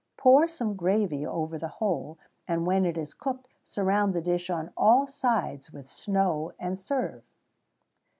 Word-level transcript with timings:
Pour 0.17 0.47
some 0.47 0.75
gravy 0.75 1.27
over 1.27 1.59
the 1.59 1.67
whole, 1.77 2.17
and 2.47 2.65
when 2.65 2.85
it 2.87 2.97
is 2.97 3.13
cooked, 3.13 3.47
surround 3.63 4.15
the 4.15 4.19
dish 4.21 4.49
on 4.49 4.71
all 4.75 5.05
sides 5.05 5.71
with 5.71 5.91
snow, 5.91 6.53
and 6.57 6.79
serve. 6.79 7.21